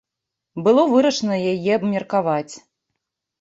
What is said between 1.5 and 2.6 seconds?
яе абмеркаваць.